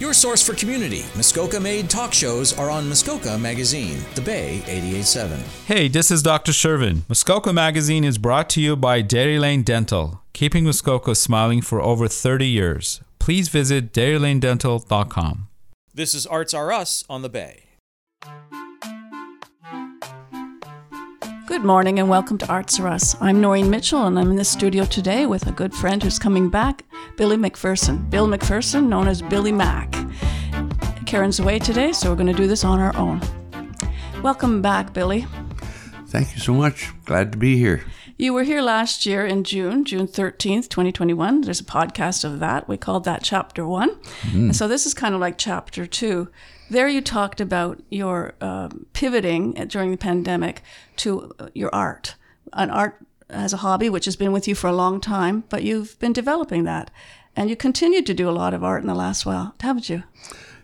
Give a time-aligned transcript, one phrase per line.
[0.00, 1.04] Your source for community.
[1.14, 5.38] Muskoka made talk shows are on Muskoka Magazine, The Bay 887.
[5.66, 6.52] Hey, this is Dr.
[6.52, 7.02] Shervin.
[7.06, 12.08] Muskoka Magazine is brought to you by Dairy Lane Dental, keeping Muskoka smiling for over
[12.08, 13.02] 30 years.
[13.18, 15.48] Please visit dairylanedental.com.
[15.92, 17.64] This is Arts Are Us on The Bay.
[21.50, 23.20] Good morning and welcome to Arts Are Us.
[23.20, 26.48] I'm Noreen Mitchell and I'm in the studio today with a good friend who's coming
[26.48, 26.84] back,
[27.16, 28.08] Billy McPherson.
[28.08, 29.92] Bill McPherson, known as Billy Mac.
[31.06, 33.20] Karen's away today, so we're going to do this on our own.
[34.22, 35.26] Welcome back, Billy.
[36.06, 36.92] Thank you so much.
[37.04, 37.82] Glad to be here.
[38.16, 41.40] You were here last year in June, June 13th, 2021.
[41.40, 42.68] There's a podcast of that.
[42.68, 43.96] We called that Chapter One.
[44.32, 46.28] And so this is kind of like Chapter Two.
[46.70, 50.62] There you talked about your um pivoting during the pandemic
[50.98, 52.14] to uh, your art,
[52.52, 55.62] an art as a hobby, which has been with you for a long time, but
[55.62, 56.90] you've been developing that.
[57.36, 60.02] And you continued to do a lot of art in the last while, haven't you?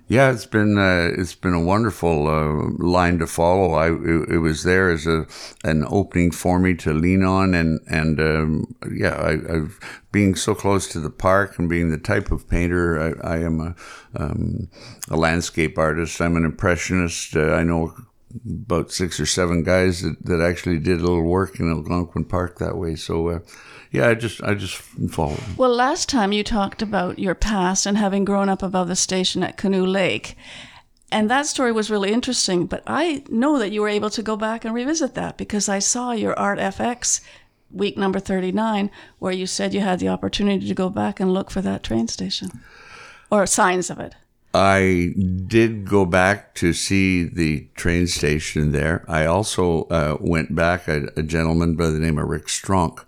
[0.08, 3.74] Yeah, it's been uh, it's been a wonderful uh, line to follow.
[3.74, 5.26] I it, it was there as a
[5.64, 9.80] an opening for me to lean on, and and um, yeah, I, I've
[10.12, 13.60] being so close to the park and being the type of painter I, I am
[13.60, 13.74] a
[14.14, 14.68] um,
[15.10, 16.20] a landscape artist.
[16.20, 17.34] I'm an impressionist.
[17.34, 17.92] Uh, I know
[18.44, 22.58] about six or seven guys that, that actually did a little work in Algonquin Park
[22.58, 22.94] that way.
[22.94, 23.38] So uh,
[23.96, 24.76] yeah, I just I just
[25.10, 25.38] follow.
[25.56, 29.42] Well, last time you talked about your past and having grown up above the station
[29.42, 30.36] at Canoe Lake.
[31.10, 34.36] And that story was really interesting, but I know that you were able to go
[34.36, 37.22] back and revisit that because I saw your Art FX
[37.70, 41.50] week number 39 where you said you had the opportunity to go back and look
[41.50, 42.50] for that train station
[43.30, 44.14] or signs of it.
[44.52, 45.14] I
[45.46, 49.04] did go back to see the train station there.
[49.08, 50.86] I also uh, went back.
[50.88, 53.06] A, a gentleman by the name of Rick Stronk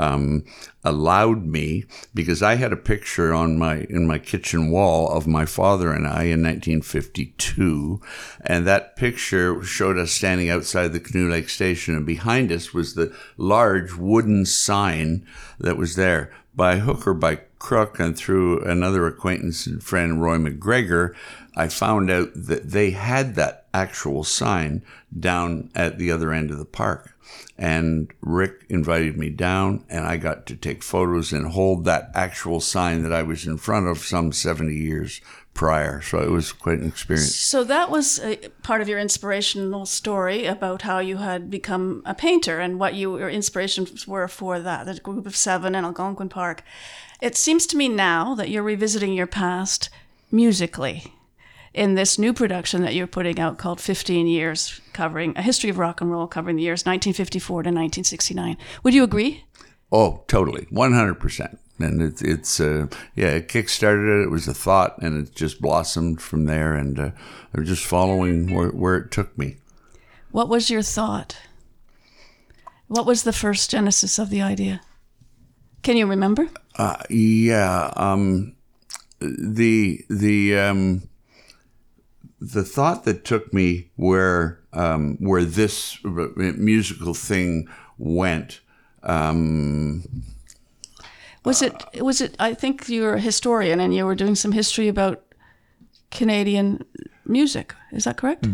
[0.00, 0.44] um,
[0.82, 1.84] allowed me
[2.14, 6.06] because I had a picture on my in my kitchen wall of my father and
[6.06, 8.00] I in 1952,
[8.40, 12.94] and that picture showed us standing outside the Canoe Lake Station, and behind us was
[12.94, 15.26] the large wooden sign
[15.58, 16.32] that was there.
[16.54, 21.14] By hook or by crook, and through another acquaintance and friend, Roy MacGregor,
[21.54, 24.82] I found out that they had that actual sign
[25.16, 27.09] down at the other end of the park.
[27.58, 32.60] And Rick invited me down, and I got to take photos and hold that actual
[32.60, 35.20] sign that I was in front of some 70 years
[35.52, 36.00] prior.
[36.00, 37.36] So it was quite an experience.
[37.36, 38.18] So that was
[38.62, 43.18] part of your inspirational story about how you had become a painter and what you,
[43.18, 46.62] your inspirations were for that, the group of seven in Algonquin Park.
[47.20, 49.90] It seems to me now that you're revisiting your past
[50.30, 51.12] musically
[51.72, 55.78] in this new production that you're putting out called 15 Years, covering a history of
[55.78, 58.56] rock and roll, covering the years 1954 to 1969.
[58.82, 59.44] Would you agree?
[59.92, 61.58] Oh, totally, one hundred percent.
[61.78, 64.24] And it's it's uh, yeah, it kickstarted it.
[64.24, 66.74] It was a thought, and it just blossomed from there.
[66.74, 67.10] And uh,
[67.54, 69.56] I'm just following where, where it took me.
[70.30, 71.38] What was your thought?
[72.86, 74.80] What was the first genesis of the idea?
[75.82, 76.48] Can you remember?
[76.76, 78.54] Uh, yeah, um,
[79.20, 81.08] the the um,
[82.40, 87.68] the thought that took me where um, where this musical thing
[87.98, 88.60] went.
[89.02, 90.24] Um,
[91.44, 94.88] Was it was it I think you're a historian and you were doing some history
[94.88, 95.22] about
[96.10, 96.84] Canadian
[97.24, 97.74] music.
[97.92, 98.46] Is that correct?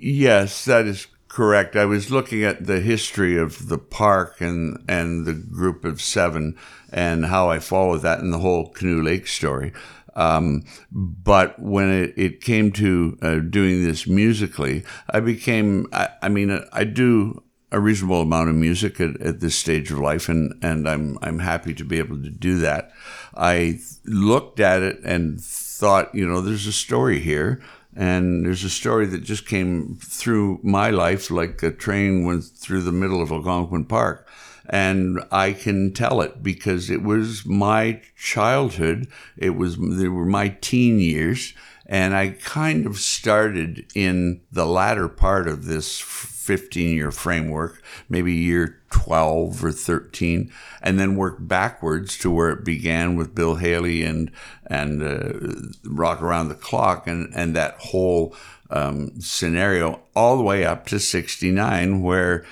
[0.00, 1.76] Yes, that is correct.
[1.76, 6.56] I was looking at the history of the park and and the group of seven
[6.92, 9.72] and how I followed that in the whole Canoe Lake story.
[10.14, 15.86] Um, but when it, it came to uh, doing this musically, I became.
[15.92, 17.42] I, I mean, I do
[17.72, 21.40] a reasonable amount of music at, at this stage of life, and, and I'm I'm
[21.40, 22.92] happy to be able to do that.
[23.36, 27.60] I looked at it and thought, you know, there's a story here,
[27.96, 32.82] and there's a story that just came through my life like a train went through
[32.82, 34.26] the middle of Algonquin Park.
[34.68, 39.08] And I can tell it because it was my childhood.
[39.36, 41.52] It was, they were my teen years.
[41.86, 45.98] And I kind of started in the latter part of this
[46.44, 50.52] 15 year framework, maybe year 12 or 13,
[50.82, 54.30] and then work backwards to where it began with Bill Haley and,
[54.66, 58.36] and uh, Rock Around the Clock and, and that whole
[58.70, 62.44] um, scenario all the way up to 69, where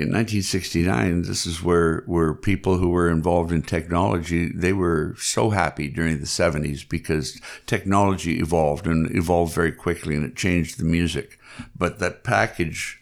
[0.00, 5.50] in 1969, this is where, where people who were involved in technology, they were so
[5.50, 10.84] happy during the 70s because technology evolved and evolved very quickly and it changed the
[10.84, 11.38] music.
[11.76, 12.99] But that package,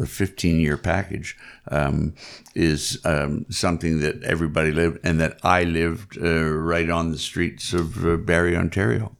[0.00, 1.36] the 15 year package,
[1.70, 2.14] um,
[2.54, 7.72] is um, something that everybody lived and that I lived uh, right on the streets
[7.72, 9.14] of uh, Barrie, Ontario.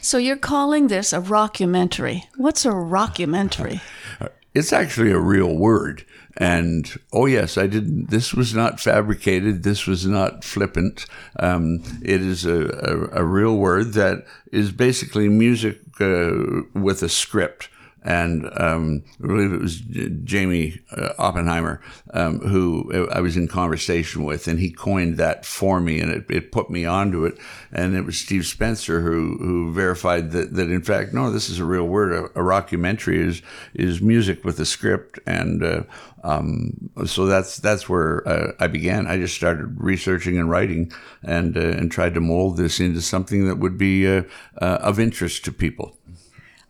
[0.00, 2.22] So you're calling this a rockumentary.
[2.36, 3.80] What's a rockumentary?
[4.52, 6.04] It's actually a real word.
[6.36, 8.10] And oh yes, I didn't.
[8.10, 9.62] This was not fabricated.
[9.62, 11.06] This was not flippant.
[11.38, 17.08] Um, it is a, a, a, real word that is basically music uh, with a
[17.08, 17.68] script
[18.02, 19.80] and um, I believe it was
[20.24, 21.82] Jamie uh, Oppenheimer
[22.14, 26.26] um, who I was in conversation with, and he coined that for me, and it,
[26.30, 27.36] it put me onto it.
[27.72, 31.58] And it was Steve Spencer who who verified that, that in fact, no, this is
[31.58, 32.12] a real word.
[32.12, 33.42] A, a rockumentary is
[33.74, 35.82] is music with a script, and uh,
[36.22, 39.06] um, so that's that's where uh, I began.
[39.06, 40.92] I just started researching and writing,
[41.22, 44.22] and uh, and tried to mold this into something that would be uh,
[44.60, 45.96] uh, of interest to people.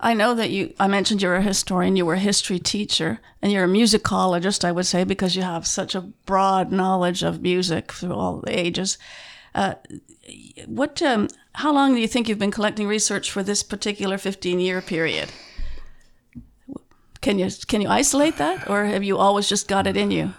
[0.02, 3.52] I know that you, I mentioned you're a historian, you were a history teacher, and
[3.52, 7.92] you're a musicologist, I would say, because you have such a broad knowledge of music
[7.92, 8.96] through all the ages.
[9.54, 9.74] Uh,
[10.66, 14.58] what, um, how long do you think you've been collecting research for this particular 15
[14.58, 15.30] year period?
[17.20, 20.32] Can you, can you isolate that, or have you always just got it in you?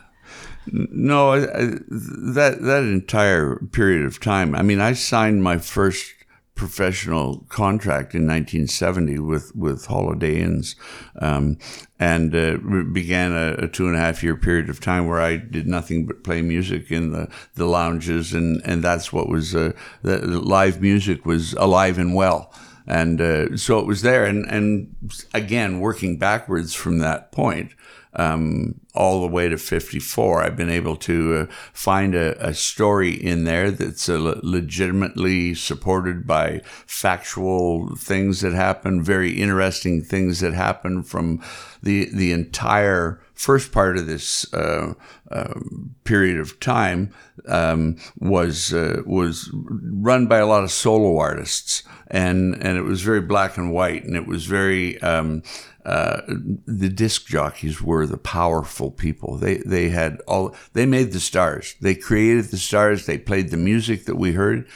[0.68, 4.56] No, I, that that entire period of time.
[4.56, 6.14] I mean, I signed my first
[6.62, 10.76] professional contract in 1970 with with Holiday Inns,
[11.20, 11.58] um,
[12.00, 12.58] and uh,
[12.94, 16.06] began a, a, two and a half year period of time where I did nothing
[16.06, 19.72] but play music in the, the lounges, and and that's what was uh,
[20.04, 22.54] the, live music was alive and well.
[22.86, 24.96] And uh, so it was there, and, and
[25.34, 27.72] again, working backwards from that point,
[28.14, 30.44] um, all the way to 54.
[30.44, 36.28] I've been able to uh, find a, a, story in there that's uh, legitimately supported
[36.28, 41.42] by factual things that happen, very interesting things that happen from
[41.82, 44.94] the the entire first part of this uh,
[45.32, 45.60] uh,
[46.04, 47.12] period of time
[47.48, 53.02] um, was uh, was run by a lot of solo artists, and and it was
[53.02, 55.42] very black and white, and it was very um,
[55.86, 56.22] uh,
[56.66, 59.38] the disc jockeys were the powerful people.
[59.38, 61.76] They they had all they made the stars.
[61.82, 63.06] They created the stars.
[63.06, 64.68] They played the music that we heard,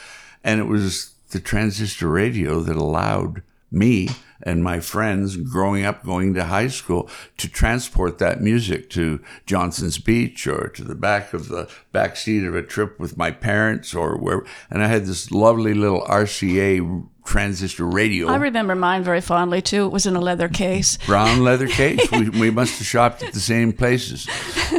[0.42, 4.08] and it was the transistor radio that allowed me
[4.46, 9.98] and my friends growing up going to high school to transport that music to Johnson's
[9.98, 13.94] Beach or to the back of the back seat of a trip with my parents
[13.94, 18.28] or where and I had this lovely little RCA transistor radio.
[18.28, 19.86] I remember mine very fondly too.
[19.86, 20.96] It was in a leather case.
[21.06, 22.08] Brown leather case.
[22.12, 24.28] we, we must have shopped at the same places.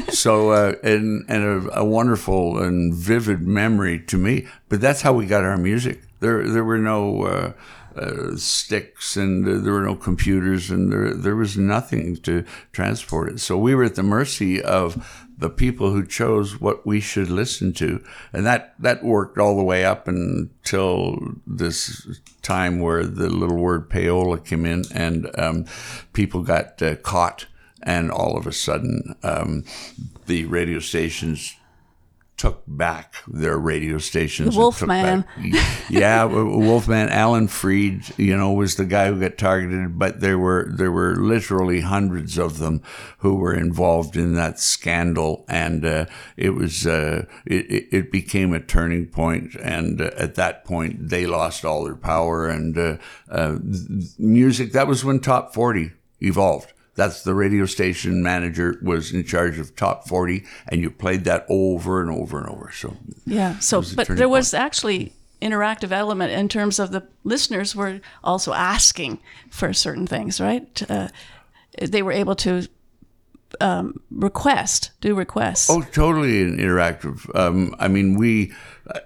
[0.10, 4.48] So, uh, and, and a, a, wonderful and vivid memory to me.
[4.70, 6.02] But that's how we got our music.
[6.22, 7.54] There, there were no, uh,
[7.98, 13.30] uh, sticks and uh, there were no computers and there, there was nothing to transport
[13.30, 13.40] it.
[13.40, 17.74] So we were at the mercy of the people who chose what we should listen
[17.74, 18.04] to.
[18.34, 23.90] And that, that worked all the way up until this time where the little word
[23.90, 25.66] payola came in and um,
[26.14, 27.46] people got uh, caught.
[27.84, 29.64] And all of a sudden, um,
[30.26, 31.56] the radio stations
[32.38, 34.54] took back their radio stations.
[34.54, 35.26] The Wolfman.
[35.90, 37.10] yeah, Wolfman.
[37.10, 41.16] Alan Freed, you know, was the guy who got targeted, but there were there were
[41.16, 42.84] literally hundreds of them
[43.20, 46.06] who were involved in that scandal, and uh,
[46.38, 51.26] it was uh, it, it became a turning point, and uh, at that point they
[51.26, 52.98] lost all their power and uh,
[53.32, 53.58] uh,
[54.20, 54.74] music.
[54.74, 59.76] That was when Top Forty evolved that's the radio station manager was in charge of
[59.76, 62.72] top 40 and you played that over and over and over.
[62.74, 68.02] So yeah so but there was actually interactive element in terms of the listeners were
[68.24, 70.84] also asking for certain things right?
[70.90, 71.08] Uh,
[71.80, 72.68] they were able to
[73.62, 75.70] um, request do requests.
[75.70, 78.52] Oh totally interactive um, i mean we
[78.90, 79.00] uh,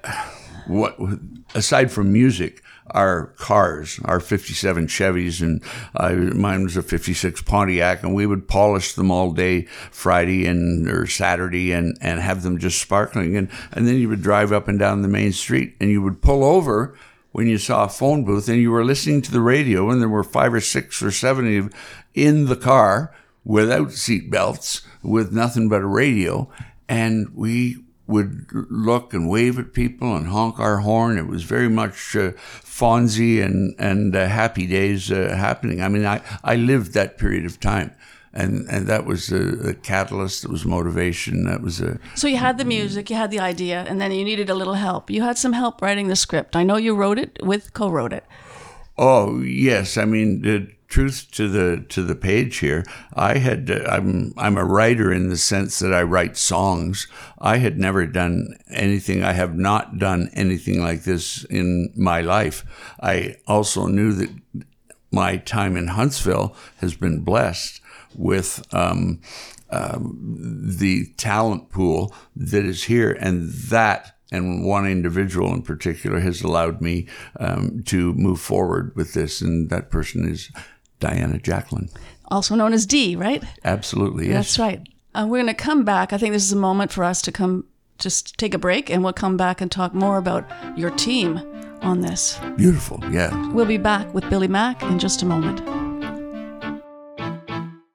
[0.68, 0.98] what
[1.54, 5.62] aside from music our cars, our 57 Chevys, and
[6.38, 11.08] mine was a 56 Pontiac, and we would polish them all day Friday and or
[11.08, 13.36] Saturday and, and have them just sparkling.
[13.36, 16.22] And, and then you would drive up and down the main street and you would
[16.22, 16.96] pull over
[17.32, 20.10] when you saw a phone booth and you were listening to the radio, and there
[20.10, 21.74] were five or six or seven of
[22.14, 26.50] in the car without seat belts, with nothing but a radio.
[26.90, 27.78] And we
[28.12, 28.32] would
[28.70, 31.18] look and wave at people and honk our horn.
[31.18, 32.32] It was very much uh,
[32.78, 35.82] Fonzie and and uh, happy days uh, happening.
[35.82, 37.92] I mean, I, I lived that period of time.
[38.34, 40.44] And, and that was a, a catalyst.
[40.44, 41.44] That was motivation.
[41.44, 42.00] That was a.
[42.16, 44.76] So you had the music, you had the idea, and then you needed a little
[44.76, 45.12] help.
[45.12, 46.56] You had some help writing the script.
[46.56, 48.24] I know you wrote it with co-wrote it.
[48.98, 50.42] Oh yes, I mean
[50.92, 52.84] truth to the to the page here.
[53.14, 57.08] I had uh, I'm I'm a writer in the sense that I write songs.
[57.40, 59.24] I had never done anything.
[59.24, 62.66] I have not done anything like this in my life.
[63.00, 64.30] I also knew that
[65.12, 67.82] my time in Huntsville has been blessed
[68.14, 69.22] with um,
[69.70, 70.18] um,
[70.78, 76.82] the talent pool that is here, and that and one individual in particular has allowed
[76.82, 77.08] me
[77.40, 80.52] um, to move forward with this, and that person is
[81.02, 81.90] Diana Jacqueline.
[82.30, 83.44] Also known as D, right?
[83.66, 84.56] Absolutely, yes.
[84.56, 84.88] That's right.
[85.14, 86.14] Uh, we're going to come back.
[86.14, 87.66] I think this is a moment for us to come,
[88.00, 91.42] just take a break, and we'll come back and talk more about your team
[91.82, 92.40] on this.
[92.56, 93.52] Beautiful, yeah.
[93.52, 95.60] We'll be back with Billy Mac in just a moment.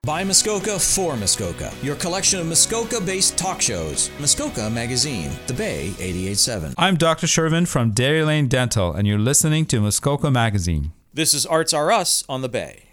[0.02, 4.10] By Muskoka for Muskoka, your collection of Muskoka based talk shows.
[4.20, 6.74] Muskoka Magazine, The Bay 887.
[6.78, 7.26] I'm Dr.
[7.26, 10.92] Shervin from Dairy Lane Dental, and you're listening to Muskoka Magazine.
[11.12, 12.85] This is Arts Are Us on The Bay.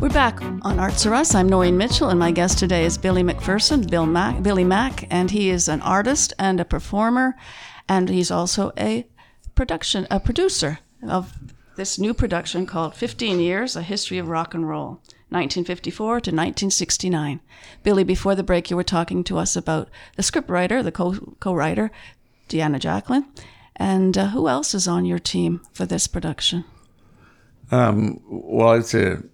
[0.00, 1.34] We're back on Arts Are Us.
[1.34, 5.28] I'm Noreen Mitchell, and my guest today is Billy McPherson, Bill Mac, Billy Mac, and
[5.28, 7.34] he is an artist and a performer,
[7.88, 9.08] and he's also a
[9.56, 11.36] production, a producer of
[11.74, 15.00] this new production called 15 Years: A History of Rock and Roll,
[15.30, 17.40] 1954 to 1969.
[17.82, 21.90] Billy, before the break, you were talking to us about the scriptwriter, the co- co-writer,
[22.48, 23.26] Deanna Jacqueline,
[23.74, 26.64] and uh, who else is on your team for this production?
[27.72, 29.24] Um, well, it's a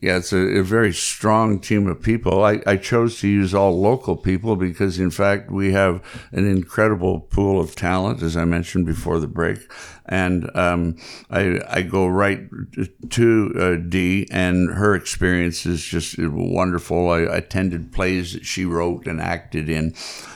[0.00, 2.42] yeah, it's a, a, very strong team of people.
[2.42, 7.20] I, I, chose to use all local people because, in fact, we have an incredible
[7.20, 9.58] pool of talent, as I mentioned before the break.
[10.06, 10.96] And um,
[11.30, 12.40] I, I go right
[13.10, 17.10] to uh, Dee, and her experience is just wonderful.
[17.10, 19.94] I attended plays that she wrote and acted in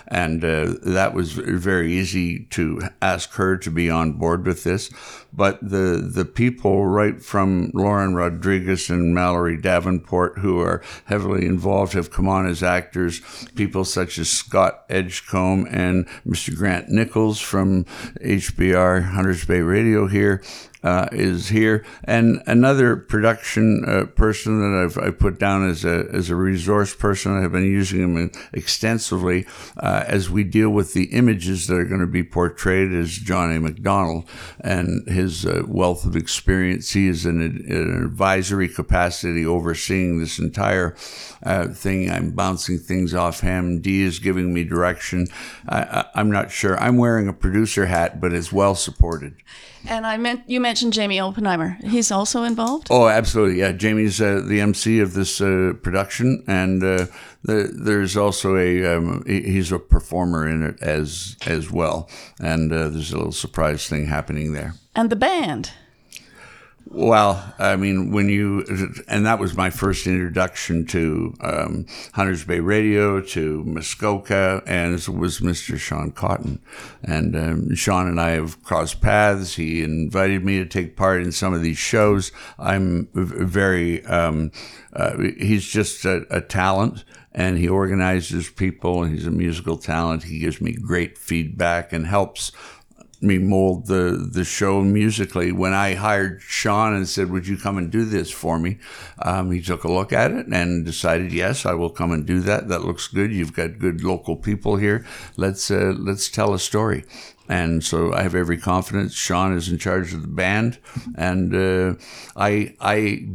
[0.08, 4.90] and uh, that was very easy to ask her to be on board with this.
[5.32, 11.92] But the the people right from Lauren Rodriguez and Mallory Davenport, who are heavily involved,
[11.92, 13.20] have come on as actors.
[13.54, 16.54] People such as Scott Edgecombe and Mr.
[16.56, 17.84] Grant Nichols from
[18.20, 20.42] HBR Hunters Bay Radio here
[20.82, 26.06] uh, is here, and another production uh, person that I've, i put down as a
[26.12, 27.37] as a resource person.
[27.37, 32.00] I've been using him extensively uh, as we deal with the images that are going
[32.00, 33.61] to be portrayed as John A.
[33.61, 34.28] McDonald
[34.61, 36.92] and his uh, wealth of experience.
[36.92, 40.94] He is in an advisory capacity overseeing this entire
[41.42, 42.11] uh, thing.
[42.11, 43.80] I'm bouncing things off him.
[43.80, 45.26] Dee is giving me direction.
[45.68, 46.78] I, I'm not sure.
[46.78, 49.35] I'm wearing a producer hat, but it's well supported.
[49.87, 51.78] And I meant you mentioned Jamie Oppenheimer.
[51.82, 52.88] He's also involved.
[52.90, 53.60] Oh, absolutely.
[53.60, 57.06] Yeah, Jamie's uh, the MC of this uh, production, and uh,
[57.42, 62.10] the, there's also a um, he's a performer in it as as well.
[62.38, 64.75] And uh, there's a little surprise thing happening there.
[64.94, 65.70] And the band.
[66.90, 68.64] Well, I mean, when you,
[69.09, 75.07] and that was my first introduction to um, Hunters Bay Radio, to Muskoka, and it
[75.07, 75.76] was Mr.
[75.78, 76.62] Sean Cotton.
[77.04, 79.57] And um, Sean and I have crossed paths.
[79.57, 82.33] He invited me to take part in some of these shows.
[82.59, 84.50] I'm very, um,
[84.95, 90.25] uh, he's just a, a talent and he organizes people he's a musical talent.
[90.25, 92.50] He gives me great feedback and helps
[93.20, 95.52] me mold the the show musically.
[95.52, 98.78] When I hired Sean and said, "Would you come and do this for me?"
[99.20, 102.40] Um, he took a look at it and decided, "Yes, I will come and do
[102.40, 102.68] that.
[102.68, 103.32] That looks good.
[103.32, 105.04] You've got good local people here.
[105.37, 107.04] Let's uh, let's tell a story."
[107.48, 109.14] And so I have every confidence.
[109.14, 110.78] Sean is in charge of the band,
[111.16, 111.94] and uh,
[112.37, 113.28] I I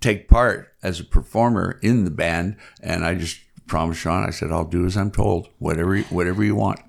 [0.00, 4.24] take part as a performer in the band, and I just promised Sean.
[4.24, 5.48] I said, "I'll do as I'm told.
[5.58, 6.80] Whatever whatever you want."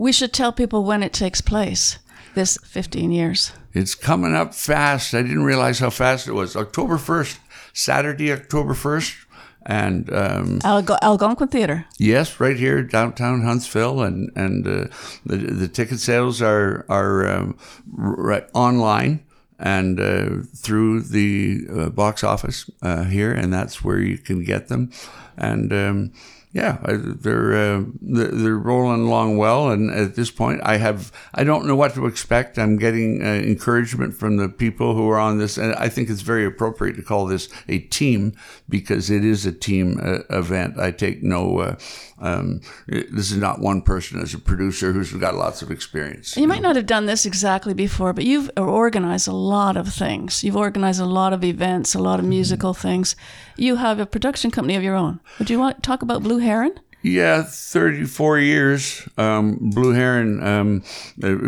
[0.00, 1.98] We should tell people when it takes place
[2.34, 3.52] this 15 years.
[3.74, 5.12] It's coming up fast.
[5.14, 6.56] I didn't realize how fast it was.
[6.56, 7.38] October 1st,
[7.74, 9.26] Saturday, October 1st.
[9.66, 11.84] And um, Alg- Algonquin Theater.
[11.98, 14.86] Yes, right here, downtown Huntsville, and and uh,
[15.26, 19.22] the the ticket sales are are um, right online
[19.58, 24.68] and uh, through the uh, box office uh, here, and that's where you can get
[24.68, 24.90] them.
[25.36, 26.12] And um,
[26.52, 31.64] yeah, they're uh, they're rolling along well, and at this point, I have I don't
[31.64, 32.58] know what to expect.
[32.58, 36.22] I'm getting uh, encouragement from the people who are on this, and I think it's
[36.22, 38.32] very appropriate to call this a team
[38.68, 40.76] because it is a team uh, event.
[40.76, 41.76] I take no.
[42.20, 46.36] Um, this is not one person as a producer who's got lots of experience.
[46.36, 50.44] You might not have done this exactly before, but you've organized a lot of things.
[50.44, 52.30] You've organized a lot of events, a lot of mm-hmm.
[52.30, 52.88] musical mm-hmm.
[52.88, 53.16] things.
[53.56, 55.20] You have a production company of your own.
[55.38, 56.78] Would you want to talk about Blue Heron?
[57.02, 59.08] Yeah, 34 years.
[59.16, 60.84] Um, Blue Heron um,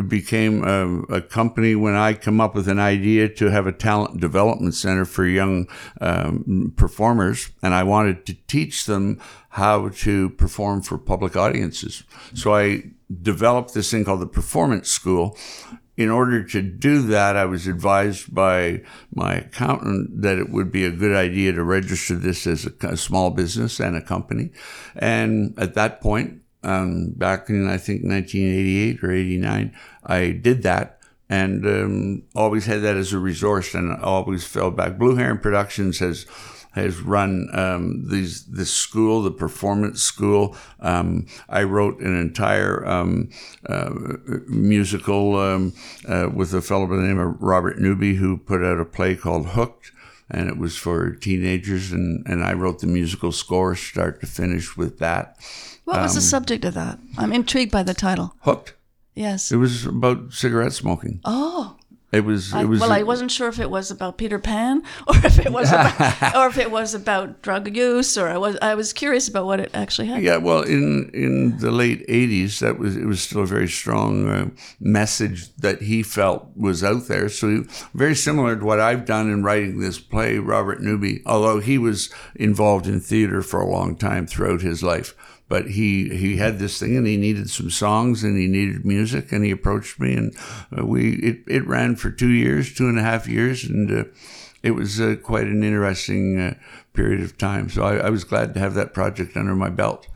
[0.09, 4.19] became a, a, company when I come up with an idea to have a talent
[4.19, 5.69] development center for young
[6.01, 12.03] um, performers, and I wanted to teach them how to perform for public audiences.
[12.33, 12.85] So I
[13.21, 15.37] developed this thing called the Performance School,
[15.97, 18.83] in order to do that, I was advised by
[19.15, 22.97] my accountant that it would be a good idea to register this as a, a
[22.97, 24.51] small business and a company.
[24.97, 30.99] And at that point, um, back in I think 1988 or 89, I did that
[31.29, 34.99] and um, always had that as a resource and always fell back.
[34.99, 36.27] Blue Heron Productions has
[36.73, 40.57] has run um, these this school, the performance school.
[40.81, 43.31] Um, I wrote an entire um,
[43.67, 43.91] uh,
[44.47, 45.73] musical um,
[46.09, 49.15] uh, with a fellow by the name of Robert Newby, who put out a play
[49.15, 49.93] called Hooked.
[50.31, 54.79] And it was for teenagers, and, and I wrote the musical score, start to finish,
[54.79, 55.37] with that.
[55.85, 56.99] What was the um, subject of that?
[57.19, 58.35] I'm intrigued by the title.
[58.41, 58.73] Hooked.
[59.15, 59.53] Yes.
[59.53, 61.21] It was about cigarette smoking.
[61.27, 61.77] Oh.
[62.13, 62.53] It was.
[62.53, 62.79] It was.
[62.79, 66.35] well, I wasn't sure if it was about Peter Pan, or if it was, about,
[66.37, 68.59] or if it was about drug use, or I was.
[68.61, 70.23] I was curious about what it actually had.
[70.23, 74.29] Yeah, well, in in the late '80s, that was it was still a very strong
[74.29, 77.31] uh, message that he felt was out there.
[77.31, 77.65] So
[77.95, 81.23] very similar to what I've done in writing this play, Robert Newby.
[81.25, 85.15] Although he was involved in theater for a long time throughout his life
[85.53, 89.33] but he he had this thing and he needed some songs and he needed music
[89.33, 90.35] and he approached me and
[90.75, 94.05] uh, we it, it ran for two years two and a half years and uh,
[94.63, 96.55] it was uh, quite an interesting uh,
[96.95, 97.69] period of time.
[97.69, 100.09] So I, I, was glad to have that project under my belt.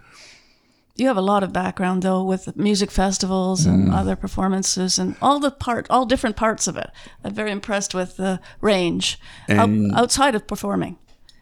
[0.94, 3.94] You have a lot of background though with music festivals and mm.
[3.94, 6.90] other performances and all the part all different parts of it.
[7.22, 9.18] I'm very impressed with the range
[9.50, 10.96] out, outside of performing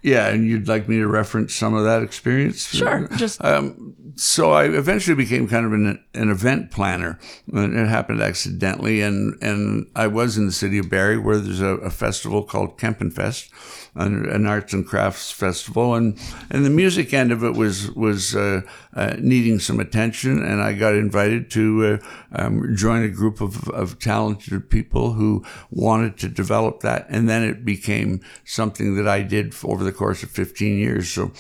[0.05, 2.67] yeah, and you'd like me to reference some of that experience?
[2.67, 3.09] Sure.
[3.17, 7.19] Just um, so I eventually became kind of an, an event planner.
[7.49, 11.77] It happened accidentally, and and I was in the city of Barrie where there's a,
[11.77, 13.51] a festival called Kempenfest
[13.97, 16.19] an, an arts and crafts festival, and
[16.51, 18.63] and the music end of it was was uh,
[18.95, 23.69] uh, needing some attention, and I got invited to uh, um, join a group of,
[23.71, 29.23] of talented people who wanted to develop that, and then it became something that I
[29.23, 31.11] did over the course of 15 years.
[31.11, 31.33] So,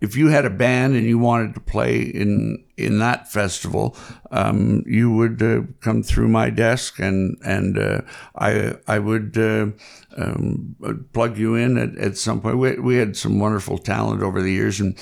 [0.00, 3.96] if you had a band and you wanted to play in in that festival,
[4.30, 8.00] um, you would uh, come through my desk, and and uh,
[8.36, 9.68] I I would uh,
[10.16, 10.76] um,
[11.12, 12.58] plug you in at, at some point.
[12.58, 14.96] We, we had some wonderful talent over the years, and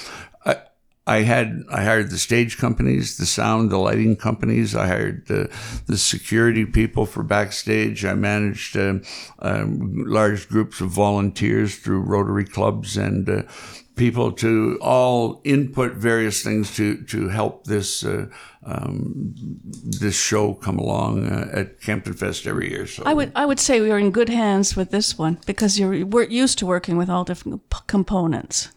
[1.06, 4.74] I, had I hired the stage companies, the sound, the lighting companies.
[4.74, 5.48] I hired the
[5.86, 8.04] the security people for backstage.
[8.04, 8.98] I managed uh,
[9.68, 13.42] large groups of volunteers through Rotary clubs and uh,
[13.96, 18.26] people to all input various things to to help this uh,
[18.64, 19.34] um,
[20.00, 22.86] this show come along uh, at Fest every year.
[22.86, 25.78] So I would I would say we are in good hands with this one because
[25.78, 28.70] you're we're used to working with all different components.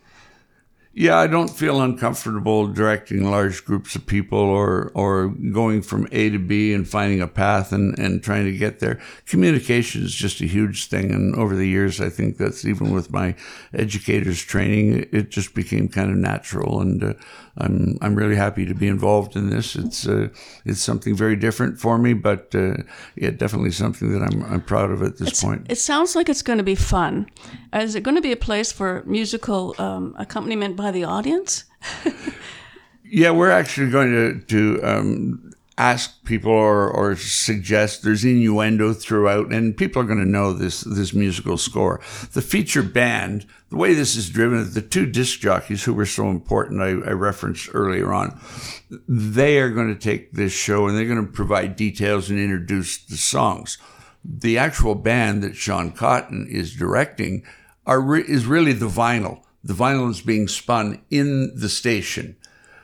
[0.99, 6.29] Yeah, I don't feel uncomfortable directing large groups of people or or going from A
[6.29, 8.99] to B and finding a path and, and trying to get there.
[9.25, 13.13] Communication is just a huge thing, and over the years, I think that's even with
[13.13, 13.35] my
[13.73, 16.81] educators training, it just became kind of natural.
[16.81, 17.13] And uh,
[17.59, 19.77] I'm I'm really happy to be involved in this.
[19.77, 20.27] It's uh,
[20.65, 22.75] it's something very different for me, but uh,
[23.15, 25.65] yeah, definitely something that I'm I'm proud of at this it's, point.
[25.69, 27.29] It sounds like it's going to be fun.
[27.73, 31.65] Is it going to be a place for musical um, accompaniment by the audience?
[33.03, 39.51] yeah, we're actually going to to um, ask people or, or suggest there's innuendo throughout,
[39.51, 42.01] and people are going to know this this musical score.
[42.33, 46.29] The feature band, the way this is driven, the two disc jockeys who were so
[46.29, 48.39] important, I, I referenced earlier on,
[49.07, 52.97] they are going to take this show and they're going to provide details and introduce
[52.97, 53.77] the songs.
[54.23, 57.43] The actual band that Sean Cotton is directing
[57.85, 59.43] are re- is really the vinyl.
[59.63, 62.35] The vinyl is being spun in the station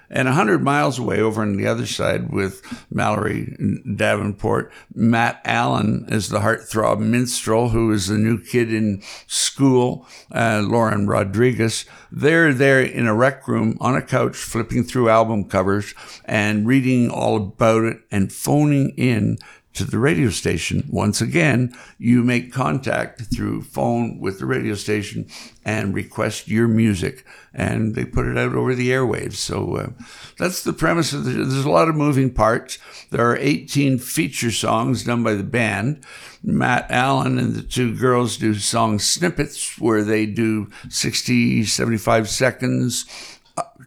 [0.10, 2.62] and 100 miles away, over on the other side with
[2.92, 3.56] Mallory
[3.96, 10.64] Davenport, Matt Allen is the heartthrob minstrel, who is the new kid in school, uh,
[10.64, 11.86] Lauren Rodriguez.
[12.12, 15.94] They're there in a rec room on a couch, flipping through album covers
[16.26, 19.38] and reading all about it and phoning in
[19.76, 20.88] to the radio station.
[20.90, 25.28] Once again, you make contact through phone with the radio station
[25.64, 29.36] and request your music, and they put it out over the airwaves.
[29.36, 29.90] So uh,
[30.38, 31.14] that's the premise.
[31.14, 32.80] Of the, there's a lot of moving parts.
[33.12, 36.04] There are 18 feature songs done by the band.
[36.42, 43.06] Matt Allen and the two girls do song snippets where they do 60, 75 seconds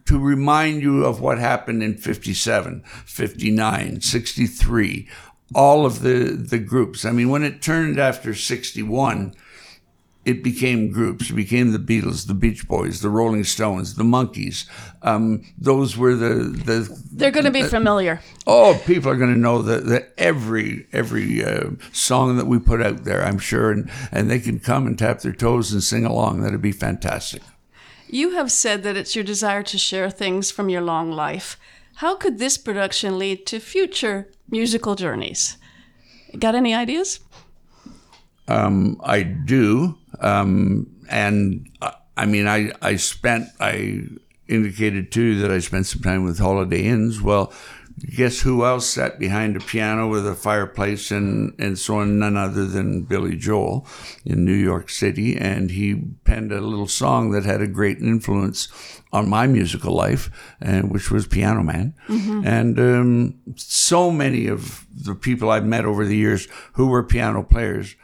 [0.09, 5.07] to remind you of what happened in 57, 59, 63,
[5.55, 7.05] all of the, the groups.
[7.05, 9.33] I mean, when it turned after 61,
[10.25, 11.29] it became groups.
[11.29, 14.65] It became the Beatles, the Beach Boys, the Rolling Stones, the Monkees.
[15.01, 17.01] Um, those were the the.
[17.11, 18.21] They're going to be familiar.
[18.45, 22.81] Oh, people are going to know that, that every every uh, song that we put
[22.81, 26.05] out there, I'm sure, and and they can come and tap their toes and sing
[26.05, 26.41] along.
[26.41, 27.41] That'd be fantastic.
[28.07, 31.57] You have said that it's your desire to share things from your long life.
[31.99, 35.57] How could this production lead to future musical journeys?
[36.39, 37.19] Got any ideas?
[38.47, 39.97] Um, I do.
[40.21, 44.03] Um, and uh, I mean, I, I spent, I
[44.47, 47.21] indicated too that I spent some time with Holiday Inns.
[47.21, 47.51] Well,
[47.99, 52.19] guess who else sat behind a piano with a fireplace and, and so on?
[52.19, 53.85] None other than Billy Joel
[54.25, 55.37] in New York City.
[55.37, 58.67] And he penned a little song that had a great influence
[59.11, 60.29] on my musical life,
[60.61, 61.95] and which was Piano Man.
[62.07, 62.45] Mm-hmm.
[62.45, 67.43] And um, so many of the people I've met over the years who were piano
[67.43, 67.95] players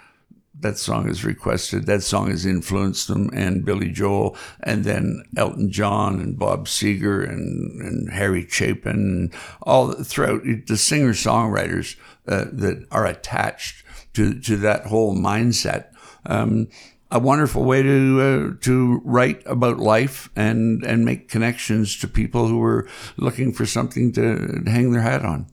[0.59, 1.85] that song is requested.
[1.85, 7.27] That song has influenced them, and Billy Joel, and then Elton John, and Bob Seger,
[7.27, 14.39] and, and Harry Chapin, and all throughout the singer songwriters uh, that are attached to
[14.41, 15.87] to that whole mindset.
[16.25, 16.67] Um,
[17.11, 22.47] a wonderful way to uh, to write about life and and make connections to people
[22.47, 22.87] who are
[23.17, 25.47] looking for something to hang their hat on.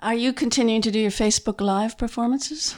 [0.00, 2.76] Are you continuing to do your Facebook Live performances?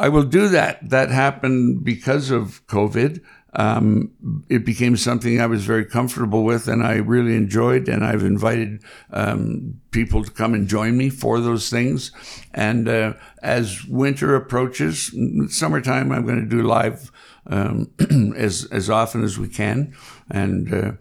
[0.00, 0.88] I will do that.
[0.88, 3.22] That happened because of COVID.
[3.52, 4.12] Um,
[4.48, 7.86] it became something I was very comfortable with and I really enjoyed.
[7.86, 8.82] And I've invited
[9.12, 12.12] um, people to come and join me for those things.
[12.54, 15.14] And uh, as winter approaches,
[15.48, 17.12] summertime, I'm going to do live
[17.46, 17.90] um,
[18.36, 19.94] as as often as we can.
[20.30, 20.92] And uh,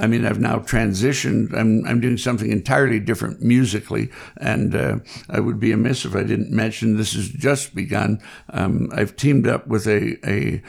[0.00, 1.54] I mean, I've now transitioned.
[1.54, 6.22] I'm, I'm doing something entirely different musically, and uh, I would be amiss if I
[6.22, 8.20] didn't mention this has just begun.
[8.48, 10.62] Um, I've teamed up with a, a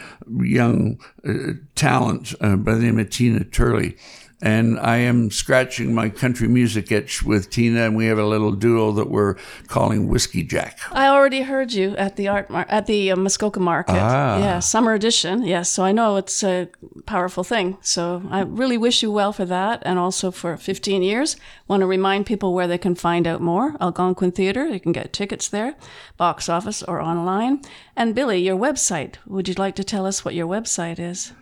[0.43, 3.97] young uh, talent uh, by the name of Tina Turley
[4.41, 8.51] and I am scratching my country music itch with Tina, and we have a little
[8.51, 9.35] duo that we're
[9.67, 10.79] calling Whiskey Jack.
[10.91, 13.95] I already heard you at the art mar- at the uh, Muskoka Market.
[13.95, 14.39] Ah.
[14.39, 15.43] Yeah, summer edition.
[15.43, 16.69] Yes, so I know it's a
[17.05, 17.77] powerful thing.
[17.81, 21.35] So I really wish you well for that, and also for 15 years.
[21.67, 23.75] Want to remind people where they can find out more.
[23.79, 24.67] Algonquin Theatre.
[24.67, 25.75] You can get tickets there,
[26.17, 27.61] box office or online.
[27.95, 29.15] And Billy, your website.
[29.27, 31.33] Would you like to tell us what your website is?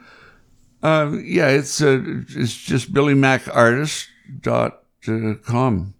[0.81, 5.93] Uh, yeah, it's uh, it's just billymacartist.com.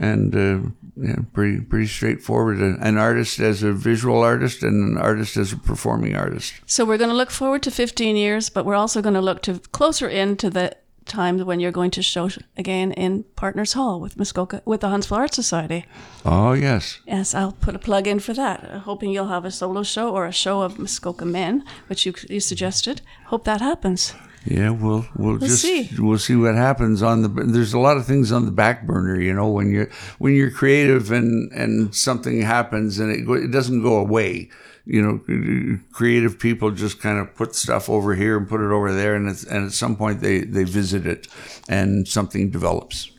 [0.00, 0.58] And uh,
[0.96, 2.58] yeah, pretty pretty straightforward.
[2.58, 6.54] An artist as a visual artist and an artist as a performing artist.
[6.66, 9.42] So we're going to look forward to 15 years, but we're also going to look
[9.42, 14.16] to closer into the time when you're going to show again in Partners Hall with
[14.16, 15.84] Muskoka with the Huntsville Art Society.
[16.24, 17.00] Oh yes.
[17.06, 18.64] Yes, I'll put a plug in for that.
[18.64, 22.14] Uh, hoping you'll have a solo show or a show of Muskoka men, which you,
[22.28, 23.00] you suggested.
[23.26, 24.14] Hope that happens.
[24.46, 25.90] Yeah, we'll we'll, We'll just see.
[25.98, 27.28] we'll see what happens on the.
[27.28, 30.50] There's a lot of things on the back burner, you know, when you're when you're
[30.50, 34.48] creative and and something happens and it it doesn't go away.
[34.86, 38.92] You know, creative people just kind of put stuff over here and put it over
[38.92, 41.28] there, and it's, and at some point they they visit it,
[41.68, 43.10] and something develops.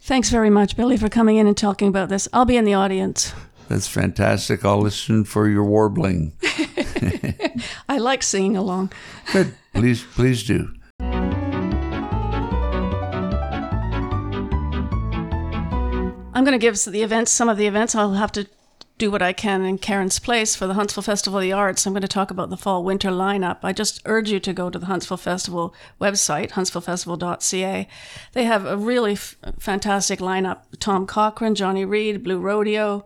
[0.00, 2.28] Thanks very much, Billy, for coming in and talking about this.
[2.32, 3.32] I'll be in the audience.
[3.68, 4.64] That's fantastic.
[4.64, 6.34] I'll listen for your warbling.
[7.88, 8.92] I like singing along.
[9.32, 9.54] Good.
[9.72, 10.74] Please, please do.
[16.36, 17.94] I'm going to give the events, some of the events.
[17.94, 18.46] I'll have to
[18.96, 21.84] do what I can in Karen's place for the Huntsville Festival of the Arts.
[21.84, 23.58] I'm going to talk about the fall winter lineup.
[23.62, 27.88] I just urge you to go to the Huntsville Festival website, huntsvillefestival.ca.
[28.32, 33.04] They have a really f- fantastic lineup Tom Cochrane, Johnny Reid, Blue Rodeo,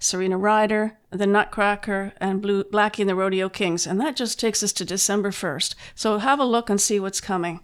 [0.00, 3.86] Serena Ryder, the Nutcracker, and Blue Blackie and the Rodeo Kings.
[3.86, 5.74] And that just takes us to December 1st.
[5.94, 7.60] So have a look and see what's coming.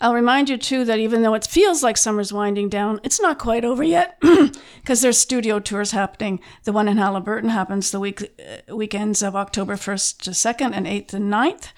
[0.00, 3.38] I'll remind you too that even though it feels like summer's winding down, it's not
[3.38, 4.20] quite over yet
[4.80, 6.40] because there's studio tours happening.
[6.64, 10.86] The one in Haliburton happens the week uh, weekends of October 1st to 2nd and
[10.86, 11.72] 8th and 9th.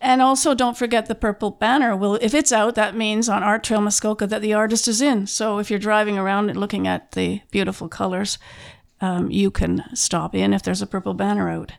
[0.00, 1.94] And also, don't forget the purple banner.
[1.94, 5.28] Well, if it's out, that means on Art Trail Muskoka that the artist is in.
[5.28, 8.36] So if you're driving around and looking at the beautiful colors,
[9.00, 11.72] um, you can stop in if there's a purple banner out.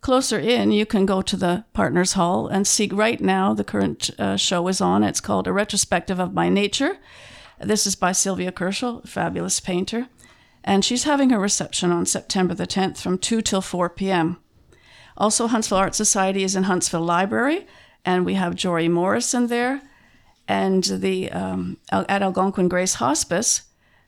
[0.00, 4.10] Closer in, you can go to the Partners Hall and see right now the current
[4.18, 5.02] uh, show is on.
[5.02, 6.98] It's called A Retrospective of My Nature.
[7.58, 10.08] This is by Sylvia Kershel, fabulous painter.
[10.62, 14.38] And she's having her reception on September the 10th from 2 till 4 p.m.
[15.16, 17.66] Also, Huntsville Art Society is in Huntsville Library,
[18.04, 19.80] and we have Jory Morrison there.
[20.46, 23.62] And the um, at Algonquin Grace Hospice,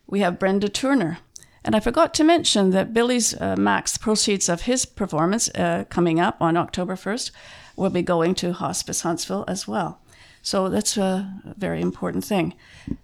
[0.06, 1.18] we have Brenda Turner.
[1.64, 6.20] And I forgot to mention that Billy's uh, max proceeds of his performance uh, coming
[6.20, 7.30] up on October 1st
[7.76, 10.00] will be going to Hospice Huntsville as well.
[10.42, 12.54] So that's a very important thing.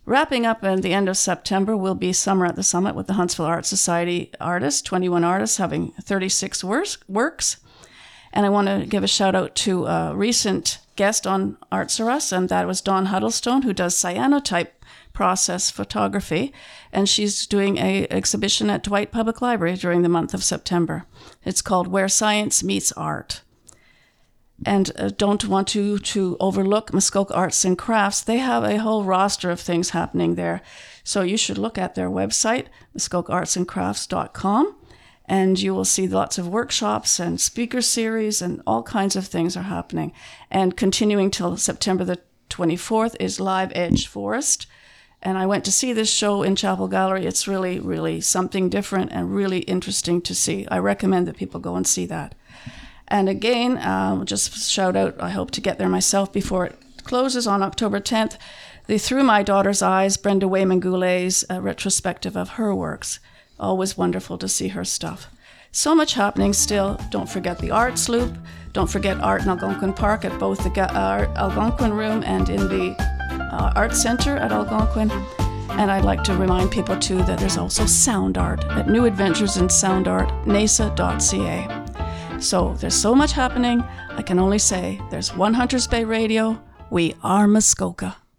[0.07, 3.15] Wrapping up at the end of September will be Summer at the Summit with the
[3.15, 6.65] Huntsville Art Society artists, 21 artists having 36
[7.09, 7.57] works.
[8.33, 12.11] And I want to give a shout out to a recent guest on Arts R
[12.11, 14.69] Us, and that was Dawn Huddlestone, who does cyanotype
[15.15, 16.53] process photography,
[16.93, 21.07] and she's doing a exhibition at Dwight Public Library during the month of September.
[21.45, 23.41] It's called Where Science Meets Art.
[24.67, 28.21] And uh, don't want to to overlook Muskoka Arts and Crafts.
[28.21, 30.61] They have a whole roster of things happening there.
[31.03, 34.77] So you should look at their website, muskokaartsandcrafts.com
[35.27, 39.57] and you will see lots of workshops and speaker series and all kinds of things
[39.57, 40.13] are happening.
[40.51, 44.67] And continuing till September the 24th is Live Edge Forest.
[45.25, 47.25] And I went to see this show in Chapel Gallery.
[47.25, 50.67] It's really, really something different and really interesting to see.
[50.71, 52.35] I recommend that people go and see that.
[53.09, 57.47] And again, uh, just shout out, I hope to get there myself before it closes
[57.47, 58.37] on October 10th.
[58.87, 63.19] The Through My Daughter's Eyes, Brenda Wainman Goulet's uh, retrospective of her works.
[63.59, 65.29] Always wonderful to see her stuff.
[65.73, 67.01] So much happening still.
[67.11, 68.37] Don't forget the Arts Loop.
[68.75, 73.14] Don't forget Art in Algonquin Park at both the uh, Algonquin Room and in the
[73.55, 75.11] uh, Art Center at Algonquin.
[75.71, 79.57] And I'd like to remind people too that there's also sound art at New Adventures
[79.57, 82.41] in Sound Art, nasa.ca.
[82.41, 83.83] So there's so much happening.
[84.11, 86.61] I can only say there's one Hunters Bay Radio.
[86.91, 88.17] We are Muskoka.